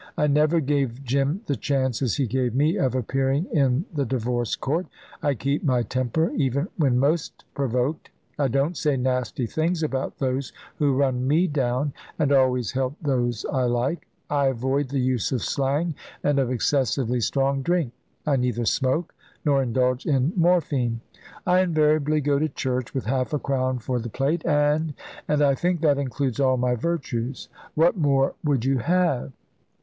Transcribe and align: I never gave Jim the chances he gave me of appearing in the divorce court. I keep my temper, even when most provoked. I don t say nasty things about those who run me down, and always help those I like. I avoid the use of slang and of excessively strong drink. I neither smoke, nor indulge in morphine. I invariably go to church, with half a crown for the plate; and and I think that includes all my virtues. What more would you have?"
I 0.17 0.25
never 0.25 0.59
gave 0.59 1.03
Jim 1.03 1.41
the 1.45 1.55
chances 1.55 2.15
he 2.15 2.25
gave 2.25 2.55
me 2.55 2.75
of 2.75 2.95
appearing 2.95 3.45
in 3.53 3.85
the 3.93 4.03
divorce 4.03 4.55
court. 4.55 4.87
I 5.21 5.35
keep 5.35 5.63
my 5.63 5.83
temper, 5.83 6.31
even 6.31 6.69
when 6.83 6.97
most 6.97 7.45
provoked. 7.53 8.09
I 8.39 8.47
don 8.47 8.69
t 8.69 8.73
say 8.77 8.97
nasty 8.97 9.45
things 9.45 9.83
about 9.83 10.17
those 10.17 10.53
who 10.77 10.95
run 10.97 11.27
me 11.27 11.45
down, 11.45 11.93
and 12.17 12.31
always 12.31 12.71
help 12.71 12.95
those 12.99 13.45
I 13.53 13.65
like. 13.65 14.07
I 14.27 14.47
avoid 14.47 14.89
the 14.89 14.97
use 14.99 15.31
of 15.31 15.43
slang 15.43 15.93
and 16.23 16.39
of 16.39 16.49
excessively 16.49 17.21
strong 17.21 17.61
drink. 17.61 17.93
I 18.25 18.37
neither 18.37 18.65
smoke, 18.65 19.13
nor 19.45 19.61
indulge 19.61 20.07
in 20.07 20.33
morphine. 20.35 21.01
I 21.45 21.59
invariably 21.59 22.21
go 22.21 22.39
to 22.39 22.49
church, 22.49 22.95
with 22.95 23.05
half 23.05 23.33
a 23.33 23.37
crown 23.37 23.77
for 23.77 23.99
the 23.99 24.09
plate; 24.09 24.43
and 24.47 24.95
and 25.27 25.43
I 25.43 25.53
think 25.53 25.81
that 25.81 25.99
includes 25.99 26.39
all 26.39 26.57
my 26.57 26.73
virtues. 26.73 27.49
What 27.75 27.95
more 27.97 28.33
would 28.43 28.65
you 28.65 28.79
have?" 28.79 29.33